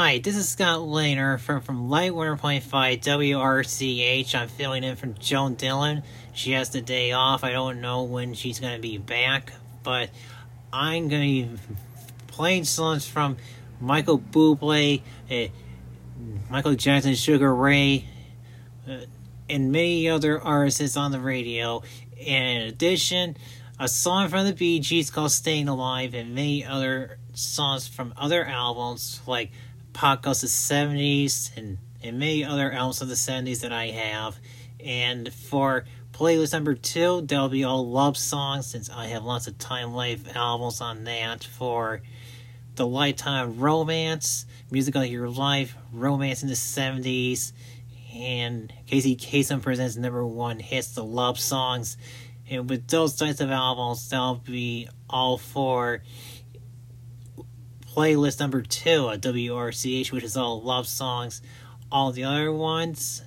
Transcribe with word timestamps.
Hi, 0.00 0.20
this 0.20 0.36
is 0.36 0.48
Scott 0.48 0.78
Lehner 0.78 1.40
from, 1.40 1.60
from 1.60 1.90
Lite 1.90 2.12
100.5 2.12 2.62
WRCH. 3.00 4.32
I'm 4.32 4.46
filling 4.46 4.84
in 4.84 4.94
for 4.94 5.08
Joan 5.08 5.56
Dillon. 5.56 6.04
She 6.32 6.52
has 6.52 6.70
the 6.70 6.80
day 6.80 7.10
off. 7.10 7.42
I 7.42 7.50
don't 7.50 7.80
know 7.80 8.04
when 8.04 8.34
she's 8.34 8.60
going 8.60 8.76
to 8.76 8.80
be 8.80 8.96
back, 8.96 9.52
but 9.82 10.10
I'm 10.72 11.08
going 11.08 11.20
to 11.20 11.48
be 11.48 11.58
playing 12.28 12.62
songs 12.62 13.08
from 13.08 13.38
Michael 13.80 14.20
Bublé, 14.20 15.02
uh, 15.32 15.46
Michael 16.48 16.76
Jackson, 16.76 17.16
Sugar 17.16 17.52
Ray, 17.52 18.06
uh, 18.88 18.98
and 19.50 19.72
many 19.72 20.08
other 20.08 20.40
artists 20.40 20.96
on 20.96 21.10
the 21.10 21.18
radio. 21.18 21.82
In 22.16 22.68
addition, 22.68 23.36
a 23.80 23.88
song 23.88 24.28
from 24.28 24.46
the 24.46 24.52
Bee 24.52 24.78
Gees 24.78 25.10
called 25.10 25.32
Staying 25.32 25.66
Alive, 25.66 26.14
and 26.14 26.36
many 26.36 26.64
other 26.64 27.18
songs 27.34 27.88
from 27.88 28.14
other 28.16 28.44
albums 28.44 29.20
like 29.26 29.50
Pop 29.98 30.22
Goes 30.22 30.42
the 30.42 30.46
70s 30.46 31.50
and, 31.56 31.76
and 32.04 32.20
many 32.20 32.44
other 32.44 32.70
albums 32.70 33.02
of 33.02 33.08
the 33.08 33.16
70s 33.16 33.62
that 33.62 33.72
I 33.72 33.86
have. 33.86 34.38
And 34.78 35.32
for 35.34 35.86
playlist 36.12 36.52
number 36.52 36.76
two, 36.76 37.22
that'll 37.22 37.48
be 37.48 37.64
all 37.64 37.84
love 37.84 38.16
songs 38.16 38.68
since 38.68 38.88
I 38.88 39.06
have 39.06 39.24
lots 39.24 39.48
of 39.48 39.58
Time 39.58 39.92
Life 39.92 40.36
albums 40.36 40.80
on 40.80 41.02
that. 41.02 41.42
For 41.42 42.00
the 42.76 42.86
Lifetime 42.86 43.58
Romance, 43.58 44.46
Music 44.70 44.94
of 44.94 45.06
Your 45.06 45.28
Life, 45.28 45.74
Romance 45.92 46.44
in 46.44 46.48
the 46.48 46.54
70s, 46.54 47.50
and 48.14 48.72
Casey 48.86 49.16
Kasem 49.16 49.60
presents 49.60 49.96
number 49.96 50.24
one 50.24 50.60
hits, 50.60 50.94
the 50.94 51.02
love 51.02 51.40
songs. 51.40 51.96
And 52.48 52.70
with 52.70 52.86
those 52.86 53.16
types 53.16 53.40
of 53.40 53.50
albums, 53.50 54.08
that'll 54.08 54.36
be 54.36 54.88
all 55.10 55.38
for 55.38 56.02
playlist 57.98 58.38
number 58.38 58.62
two 58.62 59.10
at 59.10 59.20
WRCH, 59.22 60.12
which 60.12 60.22
is 60.22 60.36
all 60.36 60.62
love 60.62 60.86
songs. 60.86 61.42
All 61.90 62.12
the 62.12 62.22
other 62.22 62.52
ones 62.52 63.24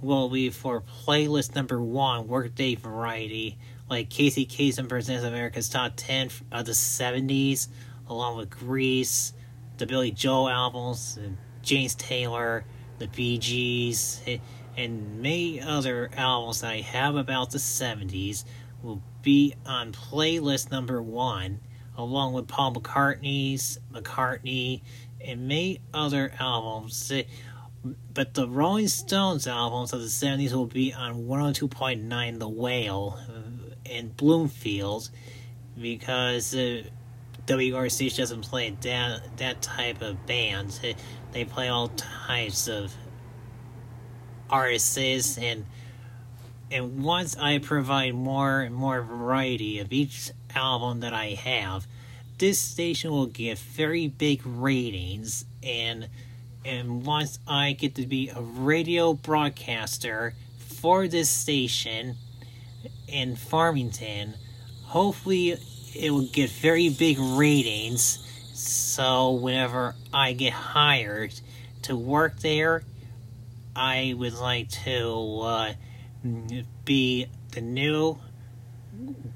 will 0.00 0.28
be 0.28 0.50
for 0.50 0.84
playlist 1.04 1.56
number 1.56 1.82
one, 1.82 2.28
Workday 2.28 2.76
Variety, 2.76 3.58
like 3.90 4.10
Casey 4.10 4.46
Kasem 4.46 4.88
presents 4.88 5.24
America's 5.24 5.68
Top 5.68 5.94
10 5.96 6.30
of 6.52 6.64
the 6.64 6.70
70s, 6.70 7.66
along 8.08 8.36
with 8.36 8.50
Grease, 8.50 9.32
the 9.78 9.86
Billy 9.86 10.12
Joel 10.12 10.48
albums, 10.48 11.18
James 11.62 11.96
Taylor, 11.96 12.64
the 12.98 13.08
Bee 13.08 13.36
Gees, 13.38 14.22
eh, 14.28 14.38
and 14.76 15.22
many 15.22 15.60
other 15.60 16.08
albums 16.16 16.60
that 16.60 16.70
I 16.70 16.82
have 16.82 17.16
about 17.16 17.50
the 17.50 17.58
70s 17.58 18.44
will 18.80 19.02
be 19.22 19.56
on 19.66 19.90
playlist 19.90 20.70
number 20.70 21.02
one 21.02 21.58
along 21.96 22.32
with 22.32 22.48
Paul 22.48 22.74
McCartney's 22.74 23.78
McCartney 23.92 24.82
and 25.20 25.48
many 25.48 25.80
other 25.92 26.32
albums. 26.38 27.12
But 28.12 28.34
the 28.34 28.48
Rolling 28.48 28.88
Stones 28.88 29.46
albums 29.46 29.92
of 29.92 30.00
the 30.00 30.06
70s 30.06 30.52
will 30.52 30.66
be 30.66 30.92
on 30.92 31.24
102.9 31.24 32.38
The 32.38 32.48
Whale 32.48 33.18
in 33.84 34.08
Bloomfield 34.10 35.10
because 35.78 36.54
uh, 36.54 36.82
WRC 37.46 38.16
doesn't 38.16 38.42
play 38.42 38.70
that, 38.80 39.36
that 39.36 39.62
type 39.62 40.00
of 40.02 40.24
bands. 40.26 40.80
They 41.32 41.44
play 41.44 41.68
all 41.68 41.88
types 41.88 42.68
of 42.68 42.94
artists 44.48 45.38
and 45.38 45.66
and 46.74 47.04
once 47.04 47.36
I 47.36 47.58
provide 47.58 48.14
more 48.14 48.60
and 48.60 48.74
more 48.74 49.00
variety 49.00 49.78
of 49.78 49.92
each 49.92 50.32
album 50.56 51.00
that 51.00 51.14
I 51.14 51.26
have, 51.28 51.86
this 52.38 52.58
station 52.60 53.12
will 53.12 53.26
get 53.26 53.58
very 53.58 54.08
big 54.08 54.42
ratings 54.44 55.44
and 55.62 56.08
and 56.64 57.06
once 57.06 57.38
I 57.46 57.72
get 57.72 57.94
to 57.96 58.06
be 58.06 58.30
a 58.30 58.40
radio 58.40 59.12
broadcaster 59.12 60.34
for 60.58 61.06
this 61.06 61.28
station 61.28 62.16
in 63.06 63.36
Farmington, 63.36 64.34
hopefully 64.82 65.56
it 65.94 66.10
will 66.10 66.26
get 66.26 66.50
very 66.50 66.88
big 66.88 67.18
ratings. 67.20 68.18
So 68.54 69.32
whenever 69.32 69.94
I 70.12 70.32
get 70.32 70.54
hired 70.54 71.38
to 71.82 71.94
work 71.94 72.40
there, 72.40 72.82
I 73.76 74.14
would 74.16 74.34
like 74.34 74.70
to 74.84 75.40
uh, 75.42 75.72
be 76.84 77.26
the 77.52 77.60
new 77.60 78.18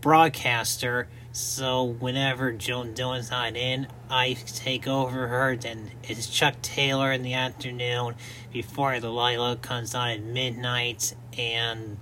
broadcaster. 0.00 1.08
So 1.32 1.84
whenever 1.84 2.52
Joan 2.52 2.92
Dillon's 2.92 3.30
not 3.30 3.56
in, 3.56 3.86
I 4.10 4.34
take 4.46 4.86
over 4.86 5.28
her. 5.28 5.56
Then 5.56 5.90
it's 6.02 6.26
Chuck 6.26 6.60
Taylor 6.60 7.12
in 7.12 7.22
the 7.22 7.34
afternoon 7.34 8.16
before 8.52 8.98
Delilah 8.98 9.56
comes 9.56 9.94
on 9.94 10.10
at 10.10 10.22
midnight, 10.22 11.14
and 11.38 11.96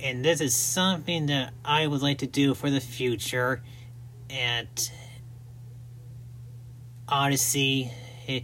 and 0.00 0.24
this 0.24 0.40
is 0.40 0.54
something 0.54 1.26
that 1.26 1.52
I 1.64 1.86
would 1.86 2.02
like 2.02 2.18
to 2.18 2.26
do 2.26 2.54
for 2.54 2.68
the 2.68 2.80
future 2.80 3.62
at 4.30 4.90
Audacy 7.08 7.90
eh, 8.28 8.40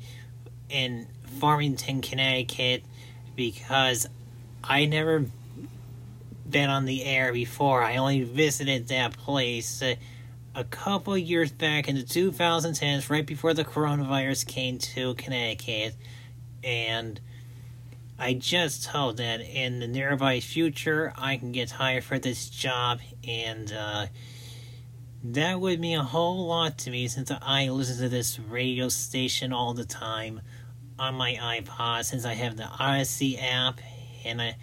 in 0.68 1.08
Farmington, 1.40 2.00
Connecticut, 2.00 2.84
because 3.34 4.06
I 4.64 4.84
never 4.84 5.26
been 6.48 6.70
on 6.70 6.84
the 6.84 7.04
air 7.04 7.32
before. 7.32 7.82
I 7.82 7.96
only 7.96 8.22
visited 8.22 8.88
that 8.88 9.16
place 9.16 9.82
a 10.54 10.64
couple 10.64 11.16
years 11.16 11.50
back 11.50 11.88
in 11.88 11.96
the 11.96 12.02
2010s, 12.02 13.08
right 13.08 13.26
before 13.26 13.54
the 13.54 13.64
coronavirus 13.64 14.46
came 14.46 14.78
to 14.78 15.14
Connecticut, 15.14 15.94
and 16.62 17.18
I 18.18 18.34
just 18.34 18.86
hope 18.86 19.16
that 19.16 19.40
in 19.40 19.80
the 19.80 19.88
nearby 19.88 20.40
future 20.40 21.12
I 21.16 21.38
can 21.38 21.52
get 21.52 21.70
hired 21.70 22.04
for 22.04 22.18
this 22.18 22.50
job, 22.50 23.00
and 23.26 23.72
uh, 23.72 24.06
that 25.24 25.60
would 25.60 25.80
mean 25.80 25.98
a 25.98 26.04
whole 26.04 26.46
lot 26.46 26.78
to 26.78 26.90
me 26.90 27.08
since 27.08 27.30
I 27.30 27.68
listen 27.70 28.02
to 28.02 28.08
this 28.08 28.38
radio 28.38 28.88
station 28.88 29.52
all 29.52 29.72
the 29.72 29.84
time 29.84 30.42
on 30.98 31.14
my 31.14 31.34
iPod 31.34 32.04
since 32.04 32.24
I 32.24 32.34
have 32.34 32.56
the 32.56 32.64
Audacy 32.64 33.42
app 33.42 33.80
and 34.24 34.40
I 34.40 34.56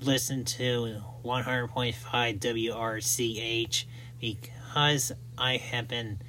listen 0.00 0.44
to 0.44 1.02
100.5 1.24 1.94
WRCH 2.38 3.84
because 4.20 5.12
I 5.36 5.56
have 5.56 5.88
been 5.88 6.20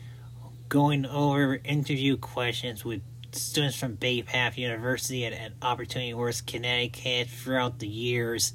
going 0.67 1.06
over 1.06 1.59
interview 1.63 2.18
questions 2.18 2.85
with 2.85 3.01
students 3.31 3.78
from 3.78 3.95
Bay 3.95 4.22
Path 4.22 4.57
University 4.57 5.25
at, 5.25 5.34
at 5.34 5.53
Opportunity 5.62 6.12
Horse, 6.12 6.41
Connecticut 6.41 7.28
throughout 7.28 7.79
the 7.79 7.88
years, 7.88 8.53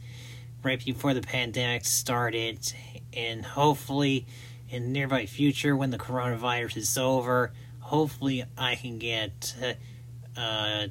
right 0.63 0.85
before 0.85 1.15
the 1.15 1.23
pandemic 1.23 1.85
started, 1.85 2.73
and 3.13 3.45
hopefully 3.45 4.27
in 4.69 4.85
the 4.85 4.89
nearby 4.89 5.27
future 5.27 5.77
when 5.77 5.91
the 5.91 5.99
coronavirus 5.99 6.77
is 6.79 6.99
over, 6.99 7.53
hopefully 7.81 8.45
I 8.57 8.75
can 8.75 8.99
get 8.99 9.55
uh, 9.63 10.41
uh, 10.41 10.87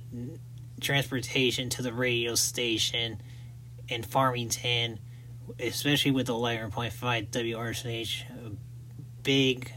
transportation 0.84 1.70
to 1.70 1.82
the 1.82 1.94
radio 1.94 2.36
station 2.36 3.22
in 3.88 4.04
Farmington, 4.04 5.00
especially 5.60 6.12
with 6.12 6.28
the 6.28 6.34
11.5 6.34 7.30
WRCH 7.30 8.24
big 9.24 9.72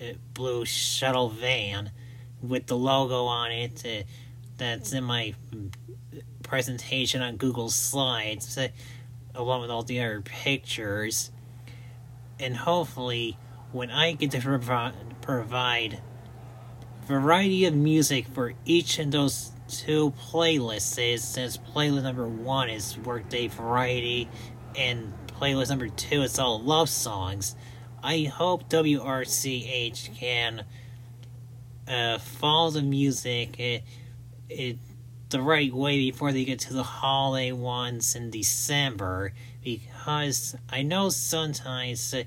uh, 0.00 0.12
blue 0.34 0.64
shuttle 0.64 1.30
van 1.30 1.90
with 2.42 2.66
the 2.66 2.76
logo 2.76 3.24
on 3.24 3.50
it 3.50 3.82
uh, 3.84 4.02
that's 4.56 4.92
in 4.92 5.04
my 5.04 5.34
presentation 6.42 7.22
on 7.22 7.36
Google 7.36 7.70
Slides, 7.70 8.56
uh, 8.58 8.68
along 9.34 9.62
with 9.62 9.70
all 9.70 9.82
the 9.82 10.00
other 10.00 10.20
pictures. 10.20 11.30
And 12.38 12.56
hopefully, 12.56 13.36
when 13.72 13.90
I 13.90 14.12
get 14.12 14.30
to 14.32 14.40
provi- 14.40 14.96
provide 15.20 16.00
variety 17.06 17.64
of 17.64 17.74
music 17.74 18.26
for 18.28 18.54
each 18.64 18.98
of 18.98 19.10
those 19.10 19.52
two 19.70 20.12
playlists 20.12 20.98
is 21.14 21.24
since 21.24 21.56
playlist 21.56 22.02
number 22.02 22.26
one 22.26 22.68
is 22.68 22.98
Workday 22.98 23.48
Variety 23.48 24.28
and 24.76 25.12
playlist 25.28 25.70
number 25.70 25.88
two 25.88 26.22
is 26.22 26.38
all 26.38 26.60
love 26.60 26.88
songs. 26.88 27.54
I 28.02 28.24
hope 28.24 28.68
WRCH 28.68 30.16
can 30.16 30.64
uh, 31.88 32.18
follow 32.18 32.70
the 32.70 32.82
music 32.82 33.58
it, 33.58 33.84
it, 34.48 34.78
the 35.28 35.40
right 35.40 35.72
way 35.72 35.98
before 35.98 36.32
they 36.32 36.44
get 36.44 36.58
to 36.60 36.74
the 36.74 36.82
holiday 36.82 37.52
ones 37.52 38.14
in 38.14 38.30
December 38.30 39.32
because 39.62 40.56
I 40.68 40.82
know 40.82 41.08
sometimes 41.08 42.12
uh, 42.12 42.24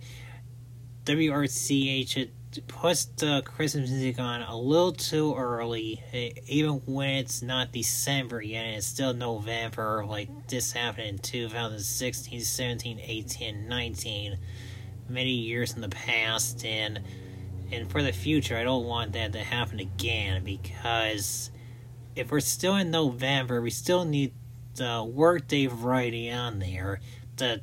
WRCH 1.06 2.30
puts 2.62 3.06
the 3.06 3.42
Christmas 3.46 3.90
music 3.90 4.20
on 4.20 4.42
a 4.42 4.58
little 4.58 4.92
too 4.94 5.36
early, 5.36 6.02
even 6.48 6.82
when 6.86 7.10
it's 7.12 7.42
not 7.42 7.72
December 7.72 8.42
yet, 8.42 8.66
it's 8.66 8.88
still 8.88 9.14
November, 9.14 10.06
like 10.06 10.30
this 10.48 10.72
happened 10.72 11.08
in 11.08 11.18
2016, 11.18 12.42
17, 12.42 13.00
18, 13.00 13.68
19, 13.68 14.38
many 15.10 15.32
years 15.32 15.74
in 15.74 15.82
the 15.82 15.90
past, 15.90 16.66
and 16.66 17.00
And 17.72 17.90
for 17.90 18.04
the 18.04 18.12
future, 18.12 18.56
I 18.56 18.64
don't 18.64 18.86
want 18.86 19.14
that 19.14 19.34
to 19.34 19.40
happen 19.40 19.80
again 19.80 20.44
because 20.44 21.50
if 22.16 22.32
we're 22.32 22.40
still 22.40 22.76
in 22.76 22.92
November, 22.92 23.62
we 23.62 23.72
still 23.72 24.06
need 24.06 24.34
the 24.76 25.04
workday 25.04 25.66
variety 25.66 26.30
on 26.30 26.60
there. 26.60 27.00
The 27.38 27.62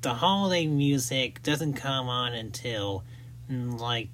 the 0.00 0.14
holiday 0.14 0.66
music 0.66 1.42
doesn't 1.42 1.74
come 1.74 2.08
on 2.08 2.32
until 2.34 3.04
like 3.48 4.08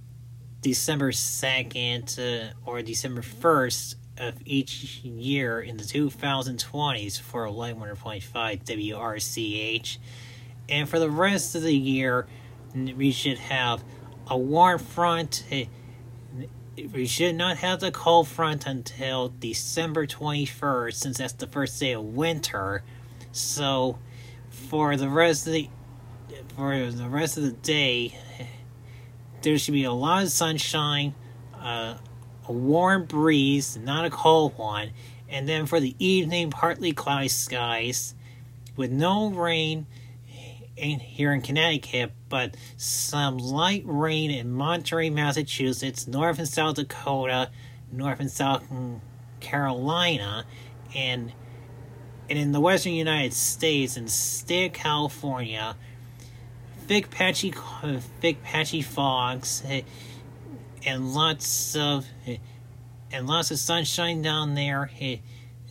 December 0.61 1.11
2nd 1.11 2.19
uh, 2.19 2.53
or 2.65 2.83
December 2.83 3.23
1st 3.23 3.97
of 4.19 4.35
each 4.45 5.01
year 5.03 5.61
in 5.61 5.77
the 5.77 5.85
2020s 5.85 7.21
for 7.21 7.45
a 7.45 7.51
Lite 7.51 7.79
100.5 7.79 8.65
WRCH. 8.65 9.99
And 10.69 10.89
for 10.89 10.99
the 10.99 11.11
rest 11.11 11.55
of 11.55 11.63
the 11.63 11.75
year, 11.75 12.27
we 12.75 13.11
should 13.11 13.39
have 13.39 13.83
a 14.29 14.37
warm 14.37 14.79
front. 14.79 15.45
Eh, 15.51 15.67
we 16.93 17.07
should 17.07 17.35
not 17.35 17.59
have 17.59 17.81
the 17.81 17.91
cold 17.91 18.29
front 18.29 18.67
until 18.67 19.33
December 19.41 20.07
21st, 20.07 20.95
since 20.95 21.19
that's 21.19 21.35
the 21.35 21.47
first 21.47 21.79
day 21.81 21.93
of 21.93 22.05
winter. 22.05 22.83
So, 23.33 23.99
for 24.49 24.97
the 24.97 25.09
rest 25.09 25.47
of 25.47 25.53
the 25.55 25.69
for 26.57 26.91
the 26.91 27.09
rest 27.09 27.37
of 27.37 27.45
the 27.45 27.53
day, 27.53 28.19
there 29.43 29.59
should 29.59 29.75
be 29.75 29.85
a 29.85 29.93
lot 29.93 30.23
of 30.23 30.31
sunshine, 30.31 31.15
uh, 31.61 31.95
a 32.49 32.53
warm 32.53 33.05
breeze, 33.05 33.77
not 33.77 34.05
a 34.05 34.11
cold 34.11 34.57
one, 34.59 34.91
and 35.29 35.49
then 35.49 35.67
for 35.67 35.81
the 35.81 35.95
evening, 35.99 36.51
partly 36.51 36.93
cloudy 36.93 37.29
skies 37.29 38.15
with 38.77 38.91
no 38.91 39.31
rain 39.31 39.87
in, 40.77 40.99
here 40.99 41.33
in 41.33 41.41
Connecticut, 41.41 42.13
but 42.29 42.57
some 42.77 43.39
light 43.39 43.83
rain 43.87 44.31
in 44.31 44.51
Monterey, 44.51 45.11
Massachusetts, 45.11 46.07
North 46.07 46.39
and 46.39 46.49
South 46.49 46.77
Dakota, 46.77 47.51
North 47.91 48.21
and 48.21 48.31
South 48.31 48.65
Carolina, 49.41 50.45
and 50.95 51.33
and 52.31 52.39
in 52.39 52.53
the 52.53 52.61
western 52.61 52.93
United 52.93 53.35
States 53.35 53.97
and 53.97 54.11
state 54.11 54.67
of 54.67 54.73
California, 54.73 55.77
thick 56.87 57.11
patchy, 57.11 57.53
thick 58.21 58.43
patchy 58.43 58.83
fogs, 58.83 59.63
eh, 59.67 59.83
and 60.85 61.15
lots 61.15 61.77
of 61.77 62.07
eh, 62.27 62.37
and 63.11 63.27
lots 63.27 63.51
of 63.51 63.59
sunshine 63.59 64.23
down 64.23 64.55
there, 64.55 64.91
eh, 65.01 65.19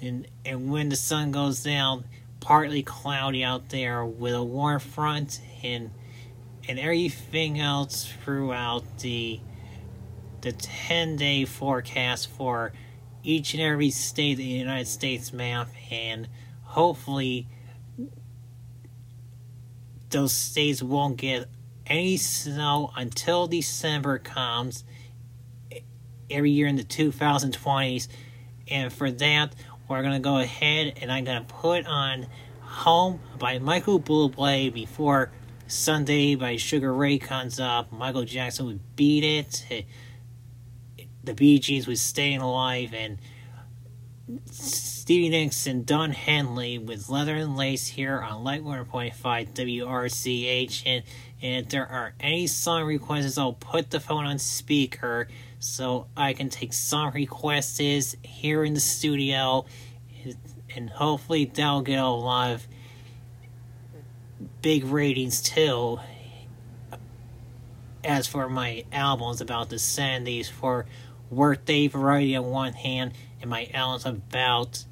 and 0.01 0.27
and 0.45 0.71
when 0.71 0.89
the 0.89 0.95
sun 0.95 1.31
goes 1.31 1.63
down, 1.63 2.05
partly 2.39 2.83
cloudy 2.83 3.43
out 3.43 3.69
there 3.69 4.05
with 4.05 4.33
a 4.33 4.43
warm 4.43 4.79
front 4.79 5.39
and 5.63 5.91
and 6.67 6.79
everything 6.79 7.59
else 7.59 8.11
throughout 8.23 8.83
the 8.99 9.39
the 10.41 10.51
10 10.51 11.17
day 11.17 11.45
forecast 11.45 12.27
for 12.29 12.73
each 13.23 13.53
and 13.53 13.61
every 13.61 13.91
state 13.91 14.31
of 14.33 14.37
the 14.39 14.43
United 14.43 14.87
States 14.87 15.31
map 15.31 15.69
and 15.91 16.27
hopefully 16.63 17.47
those 20.11 20.33
states 20.33 20.83
won't 20.83 21.17
get 21.17 21.47
any 21.85 22.17
snow 22.17 22.91
until 22.95 23.47
December 23.47 24.19
comes 24.19 24.83
every 26.29 26.51
year 26.51 26.67
in 26.67 26.75
the 26.75 26.83
2020s 26.83 28.07
and 28.69 28.93
for 28.93 29.11
that 29.11 29.53
we're 29.89 30.01
gonna 30.01 30.19
go 30.19 30.37
ahead 30.37 30.93
and 31.01 31.11
I'm 31.11 31.25
gonna 31.25 31.45
put 31.47 31.85
on 31.85 32.27
Home 32.71 33.19
by 33.37 33.59
Michael 33.59 33.99
Bublé 33.99 34.73
before 34.73 35.29
Sunday 35.67 36.35
by 36.35 36.55
Sugar 36.55 36.93
Ray 36.93 37.17
comes 37.17 37.59
up. 37.59 37.91
Michael 37.91 38.23
Jackson 38.23 38.65
would 38.65 38.95
beat 38.95 39.25
it. 39.25 39.85
The 41.23 41.33
Bee 41.33 41.59
Gees 41.59 41.85
was 41.85 42.01
staying 42.01 42.39
alive 42.39 42.93
and 42.93 43.17
Nicks 45.11 45.67
and 45.67 45.85
Don 45.85 46.11
Henley 46.11 46.77
with 46.77 47.09
Leather 47.09 47.35
and 47.35 47.57
Lace 47.57 47.87
here 47.87 48.21
on 48.21 48.45
Lite 48.45 48.63
1.5 48.63 49.13
WRCH. 49.53 50.83
And, 50.85 51.03
and 51.41 51.65
if 51.65 51.69
there 51.69 51.85
are 51.85 52.13
any 52.19 52.47
song 52.47 52.85
requests, 52.85 53.37
I'll 53.37 53.53
put 53.53 53.89
the 53.89 53.99
phone 53.99 54.25
on 54.25 54.39
speaker 54.39 55.27
so 55.59 56.07
I 56.15 56.31
can 56.33 56.49
take 56.49 56.71
song 56.71 57.11
requests 57.13 58.15
here 58.23 58.63
in 58.63 58.73
the 58.73 58.79
studio, 58.79 59.65
and 60.75 60.89
hopefully 60.89 61.45
that'll 61.45 61.81
get 61.81 61.99
a 61.99 62.07
lot 62.07 62.51
of 62.51 62.67
big 64.61 64.85
ratings 64.85 65.41
too. 65.41 65.99
As 68.03 68.27
for 68.27 68.47
my 68.47 68.85
albums 68.93 69.41
about 69.41 69.69
the 69.69 69.75
70s, 69.75 70.49
for 70.49 70.85
Workday 71.31 71.87
Variety 71.87 72.35
on 72.35 72.45
one 72.45 72.73
hand, 72.73 73.13
and 73.41 73.49
my 73.49 73.67
albums 73.73 74.05
about 74.05 74.85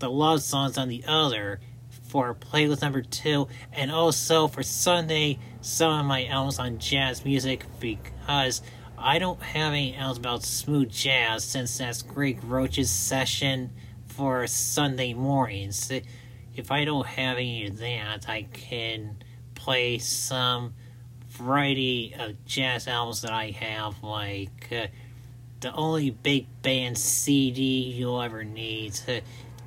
the 0.00 0.10
love 0.10 0.42
songs 0.42 0.76
on 0.76 0.88
the 0.88 1.04
other, 1.06 1.60
for 2.08 2.34
playlist 2.34 2.82
number 2.82 3.02
two, 3.02 3.48
and 3.72 3.90
also 3.90 4.48
for 4.48 4.62
Sunday, 4.62 5.38
some 5.60 6.00
of 6.00 6.06
my 6.06 6.26
albums 6.26 6.58
on 6.58 6.78
jazz 6.78 7.24
music 7.24 7.64
because 7.80 8.62
I 8.96 9.18
don't 9.18 9.40
have 9.42 9.72
any 9.72 9.94
albums 9.94 10.18
about 10.18 10.42
smooth 10.42 10.90
jazz 10.90 11.44
since 11.44 11.78
that's 11.78 12.02
Greg 12.02 12.42
Roach's 12.42 12.90
session 12.90 13.70
for 14.06 14.46
Sunday 14.46 15.14
mornings. 15.14 15.92
If 16.56 16.72
I 16.72 16.84
don't 16.84 17.06
have 17.06 17.36
any 17.36 17.66
of 17.66 17.78
that, 17.78 18.28
I 18.28 18.42
can 18.52 19.22
play 19.54 19.98
some 19.98 20.74
variety 21.28 22.14
of 22.18 22.44
jazz 22.44 22.88
albums 22.88 23.22
that 23.22 23.32
I 23.32 23.50
have, 23.50 24.02
like 24.02 24.68
uh, 24.72 24.86
the 25.60 25.72
only 25.74 26.10
big 26.10 26.46
band 26.62 26.96
CD 26.98 27.62
you'll 27.62 28.20
ever 28.20 28.44
need, 28.44 28.98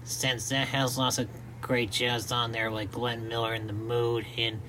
since 0.04 0.50
that 0.50 0.68
has 0.70 0.98
lots 0.98 1.18
of 1.18 1.28
great 1.62 1.92
jazz 1.92 2.32
on 2.32 2.52
there, 2.52 2.72
like 2.72 2.92
Glenn 2.92 3.28
Miller 3.28 3.54
in 3.54 3.68
the 3.68 3.74
Mood 3.74 4.26
and 4.38 4.62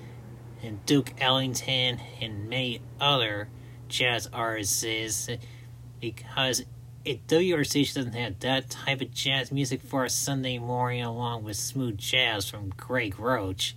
and 0.63 0.85
Duke 0.87 1.13
Ellington 1.21 2.01
and 2.21 2.49
many 2.49 2.81
other 3.01 3.49
jazz 3.89 4.29
artists 4.33 4.85
is 4.85 5.29
because 6.01 6.65
it 7.05 7.27
WRC 7.27 7.93
doesn't 7.95 8.15
have 8.15 8.39
that 8.41 8.71
type 8.71 9.01
of 9.01 9.13
jazz 9.13 9.51
music 9.51 9.83
for 9.83 10.05
a 10.05 10.11
Sunday 10.11 10.59
morning 10.59 11.03
along 11.03 11.43
with 11.43 11.57
smooth 11.57 11.99
jazz 11.99 12.49
from 12.49 12.71
Greg 12.77 13.19
Roach. 13.19 13.75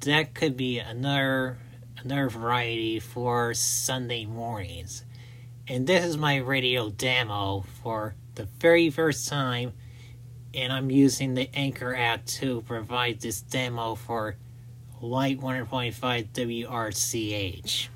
That 0.00 0.34
could 0.34 0.56
be 0.56 0.78
another 0.78 1.58
another 1.98 2.28
variety 2.28 3.00
for 3.00 3.54
Sunday 3.54 4.24
mornings. 4.24 5.04
And 5.66 5.86
this 5.86 6.04
is 6.04 6.16
my 6.18 6.36
radio 6.36 6.90
demo 6.90 7.64
for 7.82 8.14
the 8.34 8.44
very 8.44 8.90
first 8.90 9.28
time 9.28 9.72
and 10.54 10.72
I'm 10.72 10.90
using 10.90 11.34
the 11.34 11.48
Anchor 11.54 11.94
app 11.96 12.26
to 12.26 12.60
provide 12.62 13.20
this 13.20 13.40
demo 13.40 13.94
for 13.94 14.36
Lite 15.00 15.40
100.5 15.40 16.28
WRCH. 16.32 17.88